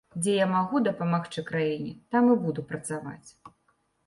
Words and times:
Дзе 0.21 0.31
я 0.37 0.45
магу 0.53 0.79
дапамагчы 0.87 1.43
краіне, 1.49 1.93
там 2.17 2.31
і 2.33 2.39
буду 2.47 2.65
працаваць. 2.73 3.29